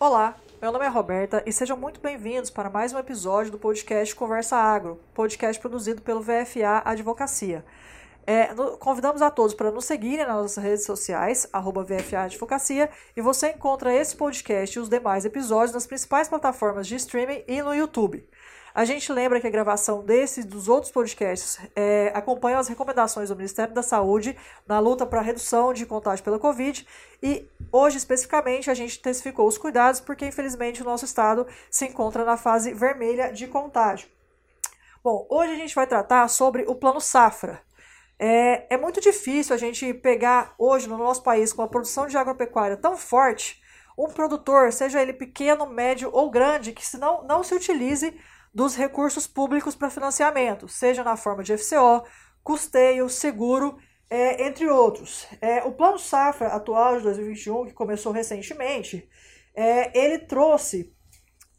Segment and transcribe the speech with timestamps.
[0.00, 4.14] Olá, meu nome é Roberta e sejam muito bem-vindos para mais um episódio do podcast
[4.14, 7.64] Conversa Agro, podcast produzido pelo VFA Advocacia.
[8.24, 12.88] É, no, convidamos a todos para nos seguirem nas nossas redes sociais, arroba VFA Advocacia,
[13.16, 17.60] e você encontra esse podcast e os demais episódios nas principais plataformas de streaming e
[17.60, 18.24] no YouTube.
[18.78, 23.28] A gente lembra que a gravação desse e dos outros podcasts é, acompanha as recomendações
[23.28, 24.36] do Ministério da Saúde
[24.68, 26.86] na luta para a redução de contágio pela Covid
[27.20, 32.24] e hoje especificamente a gente intensificou os cuidados porque infelizmente o nosso estado se encontra
[32.24, 34.08] na fase vermelha de contágio.
[35.02, 37.60] Bom, hoje a gente vai tratar sobre o Plano Safra.
[38.16, 42.16] É, é muito difícil a gente pegar hoje no nosso país com a produção de
[42.16, 43.60] agropecuária tão forte
[43.98, 48.16] um produtor, seja ele pequeno, médio ou grande, que se não, não se utilize
[48.54, 52.04] dos recursos públicos para financiamento, seja na forma de FCO,
[52.42, 53.78] custeio, seguro,
[54.10, 55.26] é, entre outros.
[55.40, 59.08] É, o Plano Safra atual de 2021, que começou recentemente,
[59.54, 60.94] é, ele trouxe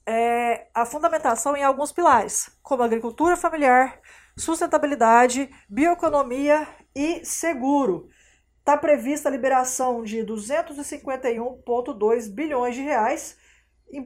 [0.06, 4.00] é, a fundamentação em alguns pilares, como agricultura familiar,
[4.38, 8.10] sustentabilidade, bioeconomia e seguro.
[8.60, 13.38] Está prevista a liberação de 251,2 bilhões de reais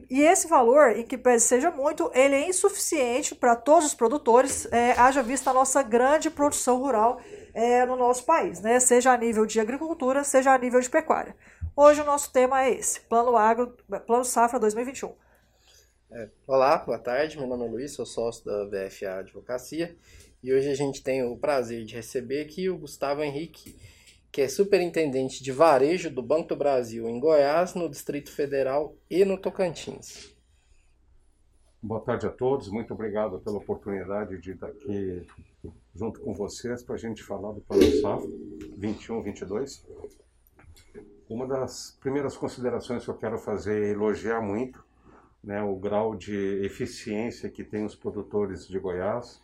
[0.08, 4.92] e, esse valor, em que seja muito, ele é insuficiente para todos os produtores, é,
[4.92, 7.20] haja vista a nossa grande produção rural
[7.52, 8.80] é, no nosso país, né?
[8.80, 11.36] seja a nível de agricultura, seja a nível de pecuária.
[11.76, 13.76] Hoje o nosso tema é esse, Plano Agro,
[14.06, 15.12] Plano Safra 2021.
[16.10, 19.96] É, olá, boa tarde, meu nome é Luiz, sou sócio da VFA Advocacia
[20.42, 23.76] e hoje a gente tem o prazer de receber aqui o Gustavo Henrique,
[24.34, 29.24] que é superintendente de varejo do Banco do Brasil em Goiás, no Distrito Federal e
[29.24, 30.34] no Tocantins.
[31.80, 35.24] Boa tarde a todos, muito obrigado pela oportunidade de estar aqui
[35.94, 38.28] junto com vocês para a gente falar do Plano Safra
[38.76, 39.84] 21-22.
[41.28, 44.84] Uma das primeiras considerações que eu quero fazer é elogiar muito
[45.44, 49.40] né, o grau de eficiência que tem os produtores de Goiás,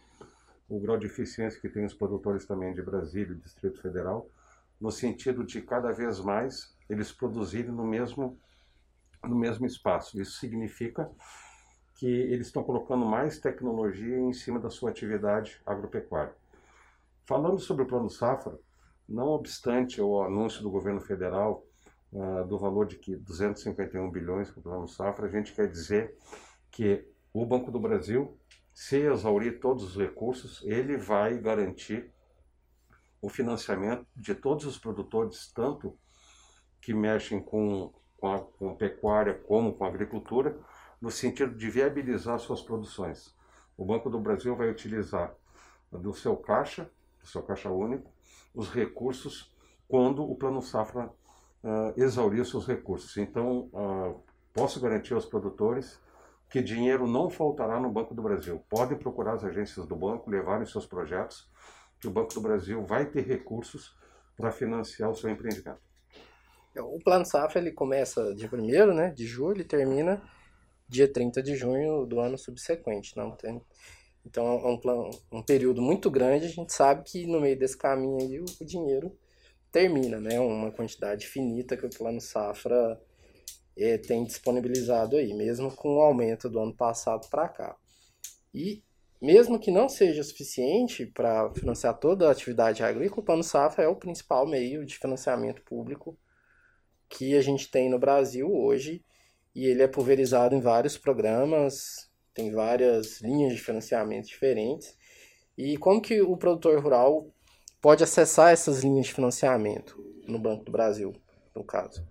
[0.68, 4.28] o grau de eficiência que tem os produtores também de Brasília e Distrito Federal,
[4.80, 8.38] no sentido de cada vez mais eles produzirem no mesmo,
[9.22, 10.20] no mesmo espaço.
[10.20, 11.10] Isso significa
[11.94, 16.34] que eles estão colocando mais tecnologia em cima da sua atividade agropecuária.
[17.26, 18.58] Falando sobre o Plano Safra,
[19.08, 21.64] não obstante o anúncio do governo federal
[22.12, 26.16] uh, do valor de que 251 bilhões para o Plano Safra, a gente quer dizer
[26.70, 28.36] que o Banco do Brasil
[28.72, 32.10] se exaurir todos os recursos, ele vai garantir
[33.20, 35.96] o financiamento de todos os produtores, tanto
[36.80, 40.58] que mexem com, com, a, com pecuária como com a agricultura,
[41.00, 43.34] no sentido de viabilizar suas produções.
[43.76, 45.34] O Banco do Brasil vai utilizar
[45.90, 48.10] do seu caixa, do seu caixa único,
[48.54, 49.54] os recursos
[49.88, 51.06] quando o Plano Safra
[51.64, 53.16] uh, exaurir seus recursos.
[53.16, 56.00] Então, uh, posso garantir aos produtores
[56.48, 58.62] que dinheiro não faltará no Banco do Brasil.
[58.68, 61.48] Podem procurar as agências do banco, levarem seus projetos,
[62.00, 63.94] que o Banco do Brasil vai ter recursos
[64.36, 65.80] para financiar o seu empreendimento.
[66.76, 70.22] O Plano Safra ele começa de 1 né, de julho e termina
[70.88, 73.16] dia 30 de junho do ano subsequente.
[73.16, 73.60] Não tem...
[74.24, 77.76] Então é um, plano, um período muito grande, a gente sabe que no meio desse
[77.76, 79.16] caminho aí o, o dinheiro
[79.72, 80.38] termina, né?
[80.38, 83.00] Uma quantidade finita que o Plano Safra
[83.76, 87.76] é, tem disponibilizado aí, mesmo com o aumento do ano passado para cá.
[88.52, 88.82] E
[89.20, 93.88] mesmo que não seja suficiente para financiar toda a atividade agrícola, o Plano Safra é
[93.88, 96.18] o principal meio de financiamento público
[97.08, 99.04] que a gente tem no Brasil hoje
[99.54, 104.96] e ele é pulverizado em vários programas, tem várias linhas de financiamento diferentes.
[105.58, 107.28] E como que o produtor rural
[107.80, 111.12] pode acessar essas linhas de financiamento no Banco do Brasil,
[111.54, 112.06] no caso?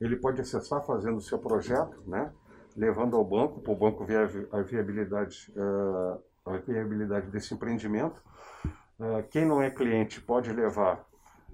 [0.00, 2.32] ele pode acessar fazendo o seu projeto, né?
[2.74, 6.22] levando ao banco, para o banco ver a viabilidade, uh,
[6.54, 8.22] a viabilidade desse empreendimento.
[8.98, 11.06] Uh, quem não é cliente pode levar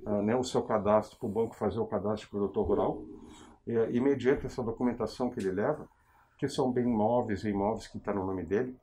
[0.05, 3.05] uh, né, o seu cadastro para o banco fazer o cadastro de produtor rural.
[3.67, 5.89] E, e mediante essa documentação que ele leva,
[6.39, 8.77] que são bem imóveis e imóveis que está no nome dele,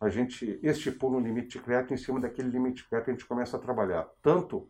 [0.00, 3.26] a gente estipula um limite de crédito, em cima daquele limite de crédito a gente
[3.26, 4.68] começa a trabalhar, tanto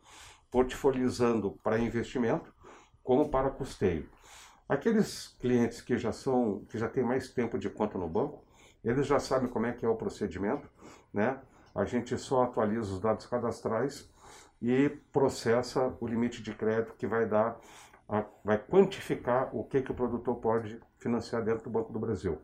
[0.51, 2.55] portfolializando para investimento,
[3.03, 4.09] como para custeio.
[4.69, 8.45] Aqueles clientes que já são, que já têm mais tempo de conta no banco,
[8.85, 10.69] eles já sabem como é que é o procedimento,
[11.17, 11.41] né?
[11.75, 14.09] A gente só atualiza os dados cadastrais
[14.61, 17.59] e processa o limite de crédito que vai dar,
[18.09, 22.41] a, vai quantificar o que, que o produtor pode financiar dentro do Banco do Brasil.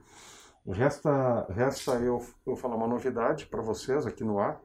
[0.67, 4.61] Resta, resta eu, eu falar uma novidade para vocês aqui no ar.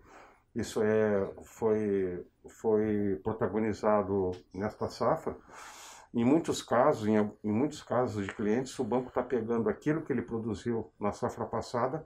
[0.55, 5.35] Isso é, foi, foi protagonizado nesta safra
[6.13, 10.11] Em muitos casos, em, em muitos casos de clientes, o banco está pegando aquilo que
[10.13, 12.05] ele produziu na safra passada,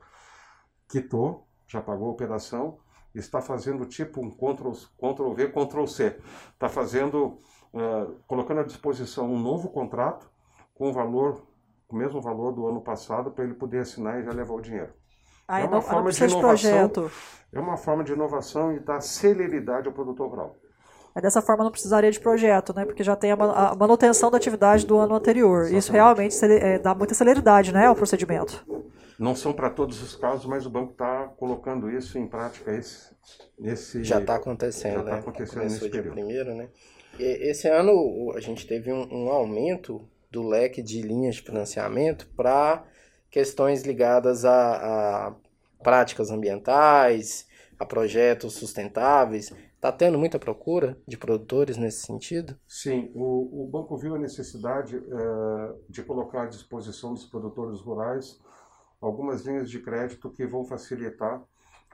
[0.87, 2.77] quitou, já pagou a operação,
[3.15, 6.17] está fazendo tipo um Ctrl, Ctrl V, Ctrl C.
[6.53, 7.37] Está fazendo,
[7.73, 10.29] uh, colocando à disposição um novo contrato
[10.73, 11.47] com o valor,
[11.87, 14.93] o mesmo valor do ano passado, para ele poder assinar e já levar o dinheiro.
[15.47, 16.87] é uma não, forma de inovação.
[16.87, 17.11] De
[17.53, 20.55] é uma forma de inovação e dar celeridade ao produtor rural.
[21.13, 22.85] É dessa forma não precisaria de projeto, né?
[22.85, 25.63] Porque já tem a manutenção da atividade do ano anterior.
[25.63, 25.79] Exatamente.
[25.79, 28.65] Isso realmente é, dá muita celeridade, né, ao procedimento.
[29.21, 33.15] Não são para todos os casos, mas o banco está colocando isso em prática esse,
[33.59, 35.19] esse já está acontecendo, já tá né?
[35.19, 36.13] acontecendo Começou nesse período.
[36.15, 36.69] primeiro, né?
[37.19, 42.27] E, esse ano a gente teve um, um aumento do leque de linhas de financiamento
[42.35, 42.83] para
[43.29, 45.35] questões ligadas a, a
[45.83, 47.45] práticas ambientais,
[47.77, 49.53] a projetos sustentáveis.
[49.75, 52.57] Está tendo muita procura de produtores nesse sentido?
[52.67, 58.41] Sim, o, o banco viu a necessidade uh, de colocar à disposição dos produtores rurais
[59.01, 61.41] algumas linhas de crédito que vão facilitar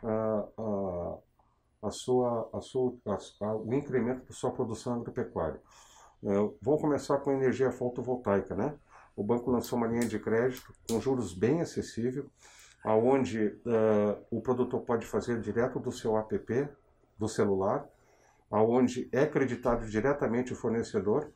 [0.03, 1.23] uh, uh,
[1.81, 2.97] a sua, a sua,
[3.41, 5.61] a, o incremento da sua produção agropecuária.
[6.21, 8.75] Uh, vamos começar com energia fotovoltaica, né?
[9.15, 12.29] O banco lançou uma linha de crédito com juros bem acessível,
[12.83, 16.69] aonde uh, o produtor pode fazer direto do seu app,
[17.17, 17.87] do celular,
[18.51, 21.31] aonde é acreditado diretamente o fornecedor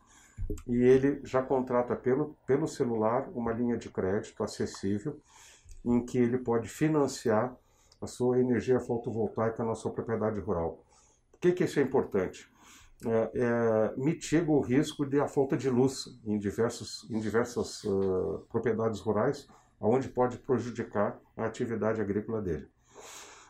[0.68, 5.20] e ele já contrata pelo, pelo celular uma linha de crédito acessível
[5.84, 7.56] em que ele pode financiar
[8.02, 10.84] a sua energia fotovoltaica na sua propriedade rural.
[11.32, 12.50] Por que, que isso é importante?
[13.06, 18.46] É, é, mitiga o risco de a falta de luz em, diversos, em diversas uh,
[18.50, 19.48] propriedades rurais,
[19.80, 22.68] onde pode prejudicar a atividade agrícola dele.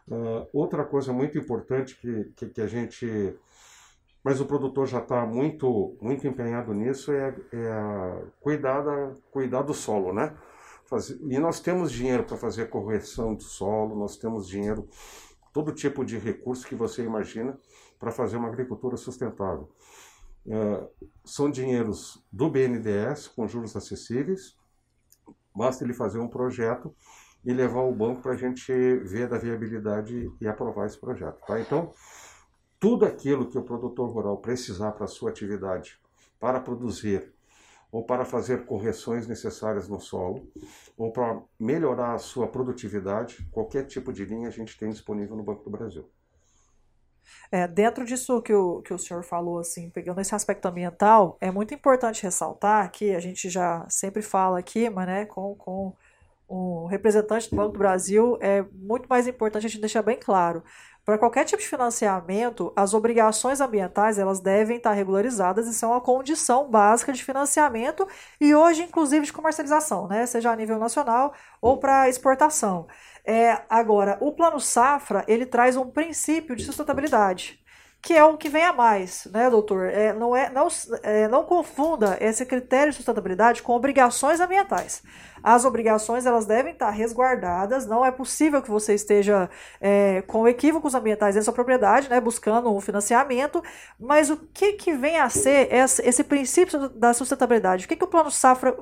[0.07, 3.35] Uh, outra coisa muito importante que, que, que, a gente.
[4.23, 9.73] Mas o produtor já está muito, muito empenhado nisso é, é cuidar, da, cuidar do
[9.73, 10.35] solo, né?
[10.91, 14.89] Fazer, e nós temos dinheiro para fazer correção do solo, nós temos dinheiro,
[15.53, 17.57] todo tipo de recurso que você imagina
[17.97, 19.69] para fazer uma agricultura sustentável.
[20.45, 20.89] É,
[21.23, 24.57] são dinheiros do BNDES com juros acessíveis,
[25.55, 26.93] basta ele fazer um projeto
[27.45, 28.69] e levar o banco para a gente
[29.05, 31.39] ver da viabilidade e aprovar esse projeto.
[31.47, 31.57] Tá?
[31.61, 31.93] Então,
[32.77, 35.97] tudo aquilo que o produtor rural precisar para a sua atividade,
[36.37, 37.33] para produzir
[37.91, 40.47] ou para fazer correções necessárias no solo,
[40.97, 45.43] ou para melhorar a sua produtividade, qualquer tipo de linha a gente tem disponível no
[45.43, 46.09] Banco do Brasil.
[47.51, 51.51] É, dentro disso que o, que o senhor falou, assim, pegando esse aspecto ambiental, é
[51.51, 55.93] muito importante ressaltar que a gente já sempre fala aqui, mas né, com, com
[56.51, 60.61] o representante do Banco do Brasil, é muito mais importante a gente deixar bem claro.
[61.05, 66.01] Para qualquer tipo de financiamento, as obrigações ambientais elas devem estar regularizadas e são a
[66.01, 68.05] condição básica de financiamento
[68.39, 70.25] e hoje, inclusive, de comercialização, né?
[70.25, 72.85] seja a nível nacional ou para exportação.
[73.25, 77.60] É, agora, o Plano Safra ele traz um princípio de sustentabilidade
[78.01, 79.85] que é o que vem a mais, né, doutor?
[79.85, 80.67] É, não, é, não,
[81.03, 85.03] é, não confunda esse critério de sustentabilidade com obrigações ambientais.
[85.43, 89.49] As obrigações elas devem estar resguardadas, não é possível que você esteja
[89.79, 93.63] é, com equívocos ambientais em sua propriedade, né, buscando um financiamento,
[93.99, 97.85] mas o que, que vem a ser esse, esse princípio da sustentabilidade?
[97.85, 98.75] O que, que o Plano Safra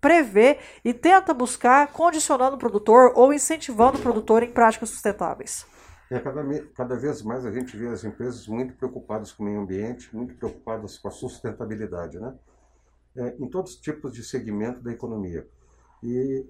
[0.00, 5.66] prevê e tenta buscar condicionando o produtor ou incentivando o produtor em práticas sustentáveis?
[6.10, 6.42] É, cada,
[6.74, 10.34] cada vez mais a gente vê as empresas muito preocupadas com o meio ambiente, muito
[10.34, 12.34] preocupadas com a sustentabilidade, né?
[13.16, 15.48] É, em todos os tipos de segmento da economia.
[16.02, 16.46] E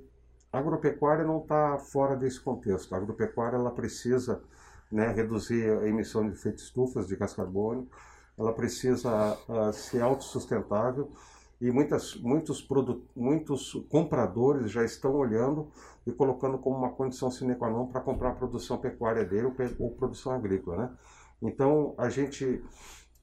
[0.52, 2.94] a agropecuária não está fora desse contexto.
[2.94, 4.42] A agropecuária ela precisa
[4.90, 7.90] né, reduzir a emissão de efeito estufas de gás carbônico,
[8.38, 11.10] ela precisa uh, ser autossustentável
[11.60, 12.66] e muitas, muitos,
[13.14, 15.70] muitos compradores já estão olhando
[16.06, 19.54] e colocando como uma condição sine qua non para comprar a produção pecuária dele ou,
[19.78, 20.76] ou produção agrícola.
[20.76, 20.90] Né?
[21.42, 22.62] Então, a gente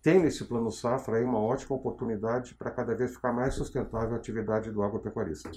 [0.02, 4.18] tem nesse plano safra aí uma ótima oportunidade para cada vez ficar mais sustentável a
[4.18, 5.50] atividade do agropecuarista.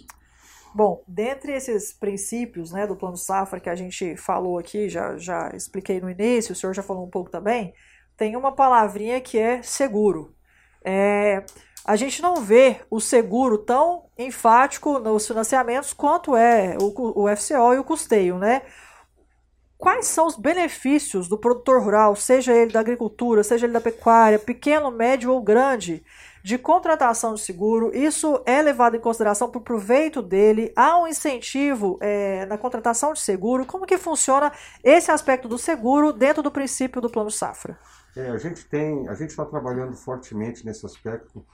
[0.74, 5.50] Bom, dentre esses princípios né, do plano safra que a gente falou aqui, já, já
[5.54, 7.72] expliquei no início, o senhor já falou um pouco também,
[8.16, 10.34] tem uma palavrinha que é seguro.
[10.84, 11.44] É,
[11.86, 17.74] a gente não vê o seguro tão enfático nos financiamentos quanto é o, o FCO
[17.74, 18.62] e o custeio, né?
[19.78, 24.38] Quais são os benefícios do produtor rural, seja ele da agricultura, seja ele da pecuária,
[24.38, 26.02] pequeno, médio ou grande,
[26.42, 31.06] de contratação de seguro, isso é levado em consideração para o proveito dele, há um
[31.06, 34.50] incentivo é, na contratação de seguro, como que funciona
[34.82, 37.78] esse aspecto do seguro dentro do princípio do plano safra?
[38.16, 41.44] É, a gente tem, a gente está trabalhando fortemente nesse aspecto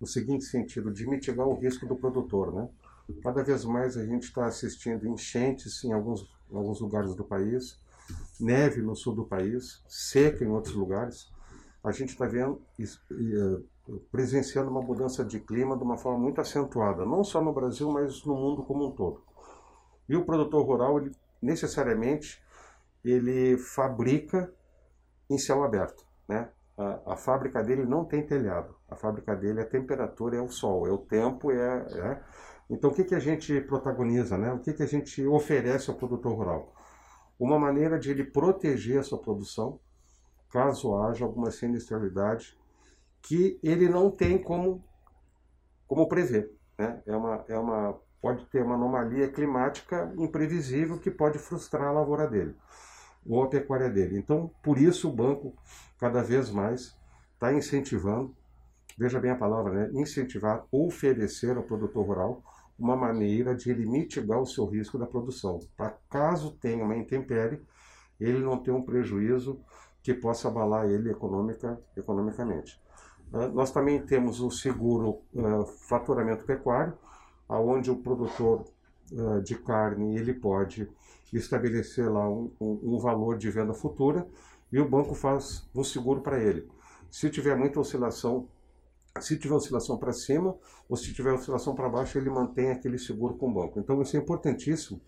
[0.00, 2.68] no seguinte sentido, de mitigar o risco do produtor, né?
[3.22, 7.78] Cada vez mais a gente está assistindo enchentes em alguns, em alguns lugares do país,
[8.38, 11.28] neve no sul do país, seca em outros lugares.
[11.82, 13.60] A gente está vendo, eh,
[14.12, 18.24] presenciando uma mudança de clima de uma forma muito acentuada, não só no Brasil, mas
[18.24, 19.22] no mundo como um todo.
[20.08, 22.42] E o produtor rural, ele, necessariamente,
[23.04, 24.52] ele fabrica
[25.28, 26.50] em céu aberto, né?
[26.80, 28.74] A, a, fábrica dele não tem telhado.
[28.88, 32.22] A fábrica dele, a temperatura é o sol, é o tempo, é, é
[32.70, 34.52] então, o que, que a gente protagoniza, né?
[34.52, 36.72] o que, que a gente oferece ao produtor rural?
[37.36, 39.80] Uma maneira de ele proteger a sua produção,
[40.48, 42.56] caso haja alguma sinistralidade
[43.22, 44.84] que ele não tem como,
[45.88, 46.54] como prever.
[46.78, 47.02] Né?
[47.06, 52.28] É uma, é uma, pode ter uma anomalia climática imprevisível que pode frustrar a lavoura
[52.28, 52.54] dele
[53.26, 54.16] ou a pecuária dele.
[54.16, 55.56] Então, por isso o banco,
[56.00, 56.98] cada vez mais,
[57.34, 58.34] está incentivando,
[58.98, 59.90] veja bem a palavra, né?
[59.92, 62.42] incentivar, oferecer ao produtor rural
[62.78, 67.62] uma maneira de ele mitigar o seu risco da produção, para caso tenha uma intempérie,
[68.18, 69.60] ele não ter um prejuízo
[70.02, 72.80] que possa abalar ele economica, economicamente.
[73.30, 76.94] Uh, nós também temos o seguro uh, faturamento pecuário,
[77.46, 78.64] aonde o produtor
[79.12, 80.88] uh, de carne ele pode
[81.32, 84.26] estabelecer lá um, um, um valor de venda futura
[84.72, 86.68] e o banco faz um seguro para ele.
[87.10, 88.48] Se tiver muita oscilação
[89.18, 90.56] se tiver oscilação para cima
[90.88, 93.80] ou se tiver oscilação para baixo, ele mantém aquele seguro com o banco.
[93.80, 95.00] Então, isso é importantíssimo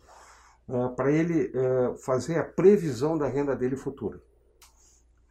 [0.68, 4.20] uh, para ele uh, fazer a previsão da renda dele futura.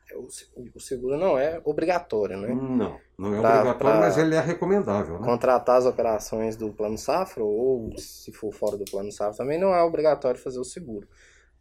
[0.09, 2.53] É, o seguro não é obrigatório, né?
[2.53, 5.19] Não, não é pra, obrigatório, pra mas ele é recomendável.
[5.19, 5.25] Né?
[5.25, 9.73] Contratar as operações do plano safra, ou se for fora do plano safra, também não
[9.73, 11.07] é obrigatório fazer o seguro.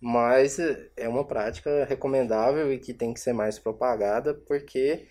[0.01, 0.59] Mas
[0.97, 5.07] é uma prática recomendável e que tem que ser mais propagada, porque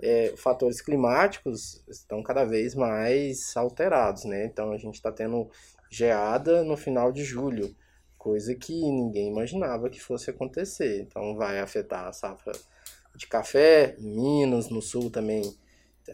[0.00, 4.46] é, fatores climáticos estão cada vez mais alterados, né?
[4.46, 5.50] Então a gente está tendo
[5.90, 7.74] geada no final de julho,
[8.16, 11.02] coisa que ninguém imaginava que fosse acontecer.
[11.02, 12.52] Então vai afetar a safra
[13.14, 15.42] de café em Minas, no sul também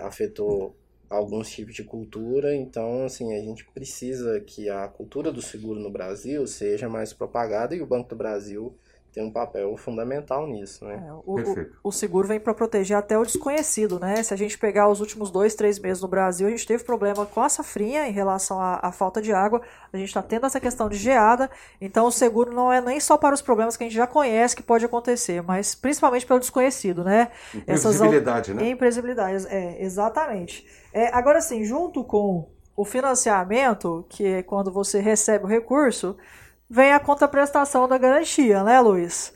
[0.01, 0.77] afetou
[1.09, 2.55] alguns tipos de cultura.
[2.55, 7.75] Então, assim, a gente precisa que a cultura do seguro no Brasil seja mais propagada
[7.75, 8.77] e o Banco do Brasil
[9.13, 11.03] tem um papel fundamental nisso, né?
[11.07, 14.23] É, o, o, o, seguro vem para proteger até o desconhecido, né?
[14.23, 17.25] Se a gente pegar os últimos dois, três meses no Brasil, a gente teve problema
[17.27, 19.63] com a safrinha em relação à, à falta de água,
[19.93, 21.51] a gente está tendo essa questão de geada,
[21.81, 24.55] então o seguro não é nem só para os problemas que a gente já conhece
[24.55, 27.31] que pode acontecer, mas principalmente pelo desconhecido, né?
[27.55, 28.71] Imprevisibilidade, Essas, né?
[28.71, 30.67] Imprevisibilidade, é, exatamente.
[30.93, 36.17] É, agora sim, junto com o financiamento, que é quando você recebe o recurso,
[36.69, 39.33] vem a contraprestação da garantia, né, Luiz?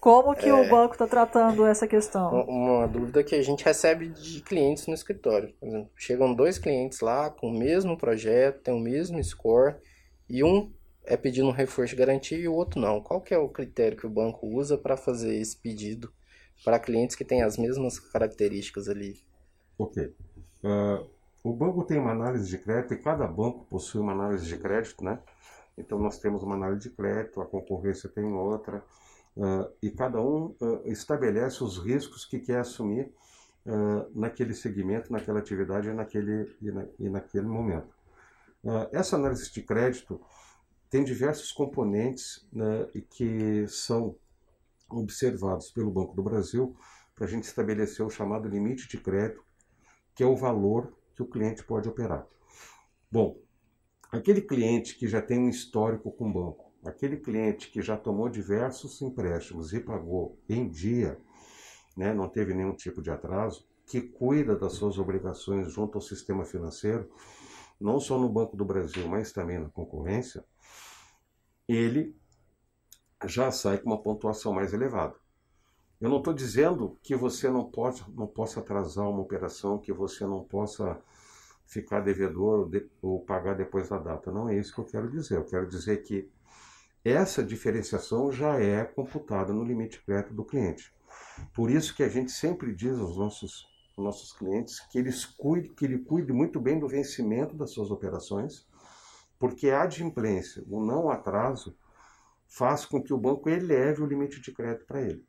[0.00, 2.42] Como que é, o banco está tratando essa questão?
[2.42, 5.54] Uma dúvida que a gente recebe de clientes no escritório.
[5.60, 9.76] Por exemplo, chegam dois clientes lá com o mesmo projeto, tem o mesmo score,
[10.28, 10.72] e um
[11.04, 13.00] é pedindo um reforço de garantia e o outro não.
[13.00, 16.12] Qual que é o critério que o banco usa para fazer esse pedido
[16.64, 19.20] para clientes que têm as mesmas características ali?
[19.78, 20.14] Ok.
[20.64, 21.06] Uh,
[21.44, 25.04] o banco tem uma análise de crédito e cada banco possui uma análise de crédito,
[25.04, 25.20] né?
[25.76, 28.84] Então, nós temos uma análise de crédito, a concorrência tem outra,
[29.36, 33.12] uh, e cada um uh, estabelece os riscos que quer assumir
[33.66, 37.94] uh, naquele segmento, naquela atividade naquele, e, na, e naquele momento.
[38.92, 40.20] essa análise de crédito
[40.88, 44.14] tem diversos componentes né, que são
[44.90, 46.76] observados pelo Banco do Brasil
[47.14, 49.42] para a gente estabelecer o chamado limite de crédito,
[50.14, 52.26] que é o valor que o cliente pode operar.
[53.10, 53.38] Bom,
[54.12, 58.28] Aquele cliente que já tem um histórico com o banco, aquele cliente que já tomou
[58.28, 61.18] diversos empréstimos e pagou em dia,
[61.96, 66.44] né, não teve nenhum tipo de atraso, que cuida das suas obrigações junto ao sistema
[66.44, 67.10] financeiro,
[67.80, 70.44] não só no Banco do Brasil, mas também na concorrência,
[71.66, 72.14] ele
[73.24, 75.16] já sai com uma pontuação mais elevada.
[75.98, 80.26] Eu não estou dizendo que você não, pode, não possa atrasar uma operação, que você
[80.26, 81.00] não possa
[81.72, 84.30] ficar devedor ou pagar depois da data.
[84.30, 85.36] Não é isso que eu quero dizer.
[85.36, 86.30] Eu quero dizer que
[87.02, 90.94] essa diferenciação já é computada no limite crédito do cliente.
[91.54, 95.86] Por isso que a gente sempre diz aos nossos, nossos clientes que, eles cuide, que
[95.86, 98.66] ele cuide muito bem do vencimento das suas operações,
[99.38, 101.76] porque a adimplência, o não atraso,
[102.46, 105.24] faz com que o banco eleve o limite de crédito para ele.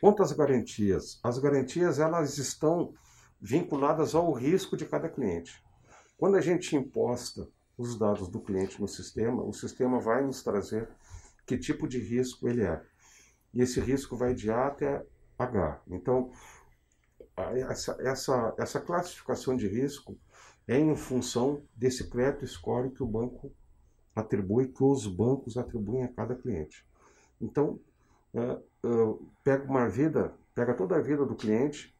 [0.00, 2.92] Quanto às garantias, as garantias elas estão
[3.42, 5.60] vinculadas ao risco de cada cliente.
[6.16, 10.88] Quando a gente imposta os dados do cliente no sistema, o sistema vai nos trazer
[11.44, 12.80] que tipo de risco ele é.
[13.52, 15.04] E esse risco vai de A até
[15.36, 15.82] H.
[15.88, 16.30] Então,
[17.68, 20.16] essa, essa, essa classificação de risco
[20.68, 23.52] é em função desse crédito score que o banco
[24.14, 26.86] atribui, que os bancos atribuem a cada cliente.
[27.40, 27.80] Então,
[28.34, 31.91] uh, pega uma vida, pega toda a vida do cliente,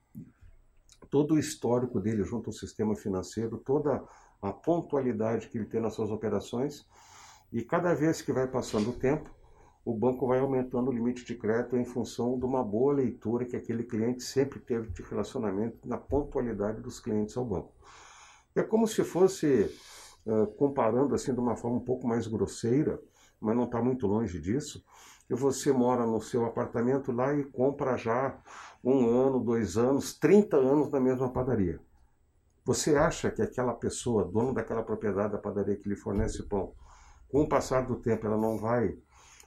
[1.12, 4.02] todo o histórico dele junto ao sistema financeiro, toda
[4.40, 6.88] a pontualidade que ele tem nas suas operações,
[7.52, 9.30] e cada vez que vai passando o tempo,
[9.84, 13.54] o banco vai aumentando o limite de crédito em função de uma boa leitura que
[13.54, 17.74] aquele cliente sempre teve de relacionamento na pontualidade dos clientes ao banco.
[18.54, 19.70] É como se fosse,
[20.56, 22.98] comparando assim de uma forma um pouco mais grosseira,
[23.38, 24.82] mas não está muito longe disso,
[25.26, 28.40] que você mora no seu apartamento lá e compra já
[28.82, 31.80] um ano, dois anos, 30 anos na mesma padaria.
[32.64, 36.74] Você acha que aquela pessoa, dono daquela propriedade da padaria que lhe fornece pão,
[37.28, 38.96] com o passar do tempo ela não vai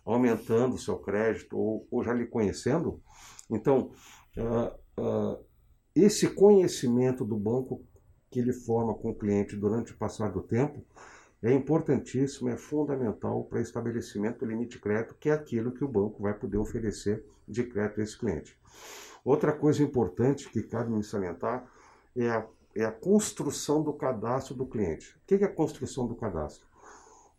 [0.03, 3.01] aumentando o seu crédito ou, ou já lhe conhecendo?
[3.49, 3.91] Então,
[4.37, 5.45] uh, uh,
[5.95, 7.85] esse conhecimento do banco
[8.29, 10.83] que ele forma com o cliente durante o passar do tempo
[11.41, 15.87] é importantíssimo, é fundamental para estabelecimento do limite de crédito, que é aquilo que o
[15.87, 18.59] banco vai poder oferecer de crédito a esse cliente.
[19.25, 21.67] Outra coisa importante que cabe me salientar
[22.15, 25.17] é a, é a construção do cadastro do cliente.
[25.17, 26.67] O que é a construção do cadastro?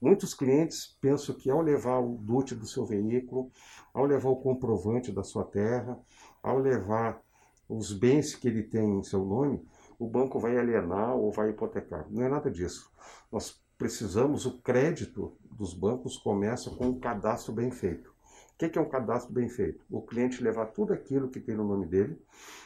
[0.01, 3.53] Muitos clientes pensam que ao levar o DUT do seu veículo,
[3.95, 5.97] ao levar o comprovante da sua terra,
[6.43, 7.23] ao levar
[7.69, 9.65] os bens que ele tem em seu nome,
[9.97, 12.05] o banco vai alienar ou vai hipotecar.
[12.11, 12.93] Não é nada disso.
[13.31, 18.16] Nós precisamos, o crédito dos bancos começa com um cadastro bem feito.
[18.57, 19.85] O que é um cadastro bem feito?
[19.91, 22.19] O cliente levar tudo aquilo que tem no nome dele,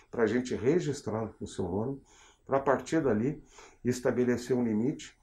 [0.09, 2.01] para a gente registrar o seu nome,
[2.47, 3.43] para a partir dali
[3.85, 5.19] estabelecer um limite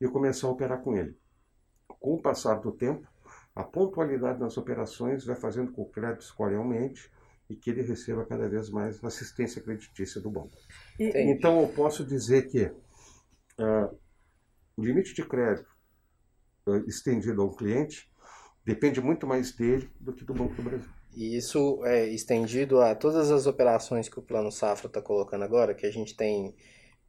[0.00, 1.16] e começar a operar com ele.
[1.86, 3.06] Com o passar do tempo,
[3.54, 7.08] a pontualidade nas operações vai fazendo com que o crédito score aumente
[7.48, 10.56] e que ele receba cada vez mais assistência creditícia do banco.
[10.98, 13.98] Então eu posso dizer que uh,
[14.76, 15.70] o limite de crédito
[16.66, 18.11] uh, estendido a um cliente
[18.64, 20.88] depende muito mais dele do que do Banco do Brasil.
[21.14, 25.74] E isso é estendido a todas as operações que o Plano Safra está colocando agora,
[25.74, 26.54] que a gente tem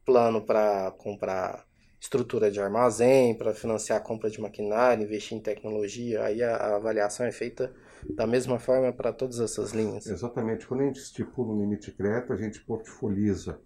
[0.04, 1.66] plano para comprar
[1.98, 6.76] estrutura de armazém, para financiar a compra de maquinário, investir em tecnologia, aí a, a
[6.76, 7.72] avaliação é feita
[8.10, 10.06] da mesma forma para todas essas linhas.
[10.06, 10.66] Exatamente.
[10.66, 13.58] Quando a gente estipula um limite de crédito, a gente portfoliza,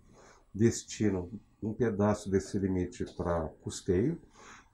[0.55, 1.27] destina
[1.61, 4.16] um pedaço desse limite para custeio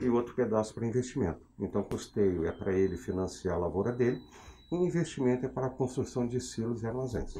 [0.01, 1.41] e outro pedaço para investimento.
[1.59, 4.21] Então, custeio é para ele financiar a lavoura dele
[4.71, 7.35] e investimento é para a construção de silos e armazéns.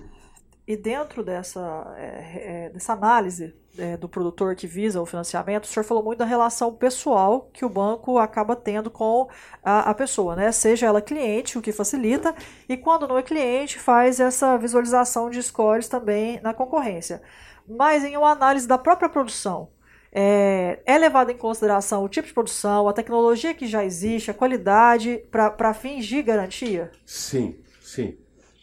[0.67, 5.67] E dentro dessa, é, é, dessa análise é, do produtor que visa o financiamento, o
[5.67, 9.29] senhor falou muito da relação pessoal que o banco acaba tendo com
[9.63, 10.51] a, a, pessoa, né?
[10.53, 12.35] Seja ela cliente, o que facilita,
[12.67, 17.21] e quando não é cliente, faz essa visualização de scores também na concorrência
[17.67, 19.69] mas em uma análise da própria produção.
[20.17, 24.35] É, é levado em consideração o tipo de produção, a tecnologia que já existe, a
[24.35, 26.93] qualidade, para fins de garantia?
[27.05, 28.17] Sim, sim.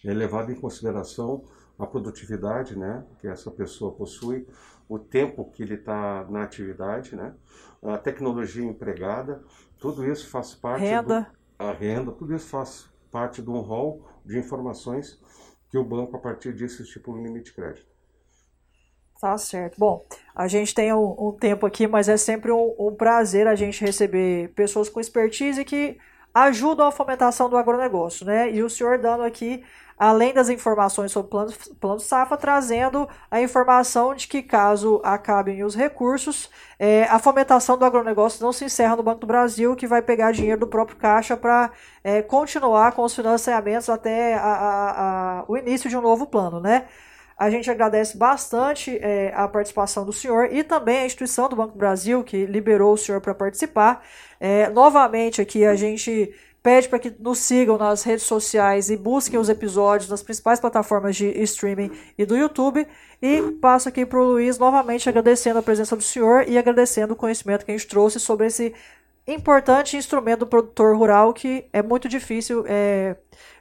[0.05, 1.43] É levado em consideração
[1.77, 4.47] a produtividade né, que essa pessoa possui,
[4.87, 7.33] o tempo que ele está na atividade, né,
[7.83, 9.43] a tecnologia empregada,
[9.77, 10.83] tudo isso faz parte.
[10.83, 11.21] Renda.
[11.59, 15.19] Do, a renda, tudo isso faz parte de um rol de informações
[15.69, 17.90] que o banco, a partir disso, estipula um limite de crédito.
[19.21, 19.75] Tá certo.
[19.77, 20.03] Bom,
[20.35, 23.79] a gente tem um, um tempo aqui, mas é sempre um, um, prazer a gente
[23.85, 25.99] receber pessoas com expertise que
[26.33, 28.51] ajudam a fomentação do agronegócio, né?
[28.51, 29.63] E o senhor dando aqui,
[29.95, 35.63] além das informações sobre o plano, plano SAFA, trazendo a informação de que caso acabem
[35.63, 39.85] os recursos, é, a fomentação do agronegócio não se encerra no Banco do Brasil, que
[39.85, 41.69] vai pegar dinheiro do próprio Caixa para
[42.03, 46.59] é, continuar com os financiamentos até a, a, a, o início de um novo plano,
[46.59, 46.87] né?
[47.41, 51.71] A gente agradece bastante é, a participação do senhor e também a instituição do Banco
[51.71, 54.05] do Brasil, que liberou o senhor para participar.
[54.39, 59.39] É, novamente, aqui a gente pede para que nos sigam nas redes sociais e busquem
[59.39, 62.87] os episódios nas principais plataformas de streaming e do YouTube.
[63.19, 67.15] E passo aqui para o Luiz novamente agradecendo a presença do senhor e agradecendo o
[67.15, 68.71] conhecimento que a gente trouxe sobre esse
[69.33, 73.15] importante instrumento do produtor rural que é muito difícil é,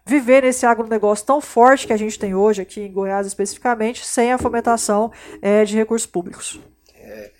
[0.05, 4.33] viver nesse agronegócio tão forte que a gente tem hoje aqui em Goiás especificamente, sem
[4.33, 6.61] a fomentação é, de recursos públicos.
[6.95, 7.31] É,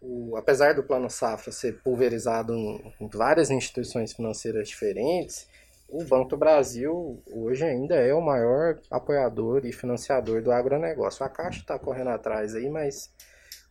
[0.00, 5.48] o, apesar do Plano Safra ser pulverizado em, em, várias instituições financeiras diferentes,
[5.88, 11.24] o Banco do Brasil hoje ainda é o maior apoiador e financiador do agronegócio.
[11.24, 13.10] A Caixa está correndo atrás aí, mas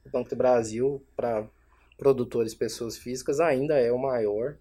[0.05, 1.47] o Banco do Brasil, para
[1.99, 4.57] produtores, pessoas físicas, ainda é o maior.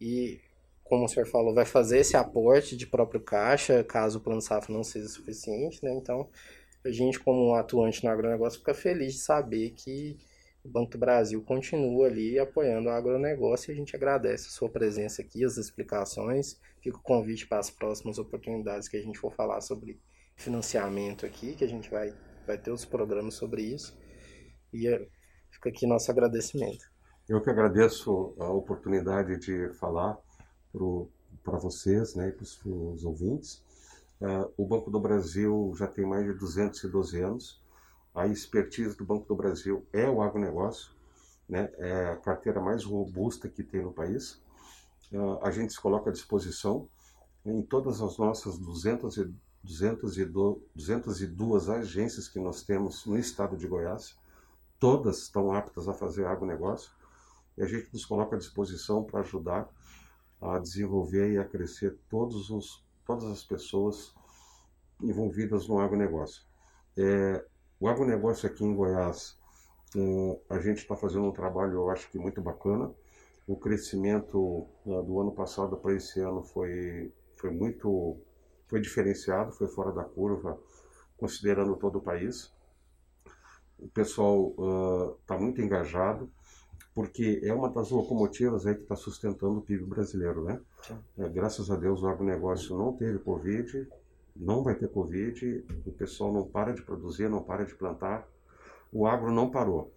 [0.00, 0.40] E
[0.82, 4.74] como o senhor falou, vai fazer esse aporte de próprio caixa, caso o plano safra
[4.74, 5.92] não seja suficiente, né?
[5.94, 6.28] Então,
[6.84, 10.18] a gente, como atuante no agronegócio, fica feliz de saber que
[10.64, 14.68] o Banco do Brasil continua ali apoiando o agronegócio e a gente agradece a sua
[14.68, 16.58] presença aqui, as explicações.
[16.82, 20.00] Fica o convite para as próximas oportunidades que a gente for falar sobre
[20.36, 22.14] financiamento aqui, que a gente vai,
[22.46, 23.96] vai ter os programas sobre isso.
[24.72, 24.88] E
[25.60, 26.90] fica aqui nosso agradecimento.
[27.28, 30.18] Eu que agradeço a oportunidade de falar
[31.44, 33.62] para vocês né, e para os ouvintes.
[34.20, 37.62] Uh, o Banco do Brasil já tem mais de 212 anos.
[38.14, 40.92] A expertise do Banco do Brasil é o agronegócio,
[41.48, 41.70] né?
[41.78, 44.42] é a carteira mais robusta que tem no país.
[45.12, 46.88] Uh, a gente se coloca à disposição
[47.44, 53.66] em todas as nossas 200 e, 202, 202 agências que nós temos no estado de
[53.66, 54.16] Goiás.
[54.80, 56.90] Todas estão aptas a fazer agronegócio
[57.56, 59.68] e a gente nos coloca à disposição para ajudar
[60.40, 64.14] a desenvolver e a crescer todos os todas as pessoas
[65.02, 66.42] envolvidas no agronegócio.
[66.96, 67.44] É,
[67.78, 69.38] o agronegócio aqui em Goiás,
[70.48, 72.92] a gente está fazendo um trabalho, eu acho que muito bacana.
[73.46, 78.18] O crescimento é, do ano passado para esse ano foi, foi muito
[78.68, 80.56] foi diferenciado, foi fora da curva,
[81.16, 82.52] considerando todo o país.
[83.82, 86.30] O pessoal está uh, muito engajado
[86.94, 90.60] porque é uma das locomotivas aí que está sustentando o PIB brasileiro, né?
[91.16, 93.88] É, graças a Deus o agronegócio não teve Covid,
[94.36, 98.28] não vai ter Covid, o pessoal não para de produzir, não para de plantar,
[98.92, 99.92] o agro não parou.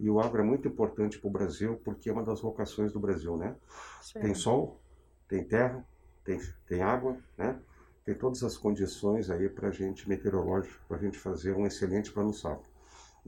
[0.00, 3.00] E o agro é muito importante para o Brasil porque é uma das vocações do
[3.00, 3.56] Brasil, né?
[4.00, 4.20] Sim.
[4.20, 4.80] Tem sol,
[5.28, 5.84] tem terra,
[6.24, 7.60] tem, tem água, né?
[8.04, 12.10] Tem todas as condições aí para a gente, meteorológico, para a gente fazer um excelente
[12.10, 12.77] plano safra.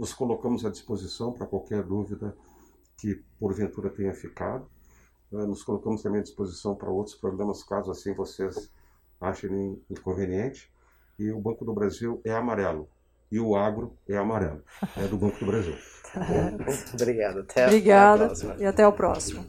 [0.01, 2.35] Nos colocamos à disposição para qualquer dúvida
[2.97, 4.67] que porventura tenha ficado.
[5.31, 8.73] Uh, nos colocamos também à disposição para outros programas, caso assim vocês
[9.21, 10.73] achem inconveniente.
[11.19, 12.89] E o Banco do Brasil é amarelo.
[13.31, 14.63] E o agro é amarelo.
[14.97, 15.77] É do Banco do Brasil.
[16.95, 17.41] Obrigado.
[17.41, 18.33] Até Obrigada.
[18.59, 19.45] E até o próximo.